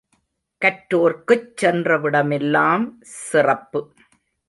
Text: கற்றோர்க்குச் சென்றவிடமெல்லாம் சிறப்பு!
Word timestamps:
கற்றோர்க்குச் 0.61 1.45
சென்றவிடமெல்லாம் 1.61 2.87
சிறப்பு! 3.01 3.81